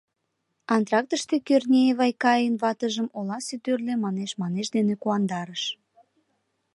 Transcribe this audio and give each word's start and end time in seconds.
Антрактыште 0.75 1.35
Кӧрнеи 1.47 1.91
Вайкаин 1.99 2.53
ватыжым 2.61 3.07
оласе 3.17 3.55
тӱрлӧ 3.63 3.93
манеш-манеш 4.03 4.67
дене 4.75 4.93
куандарыш. 5.01 5.63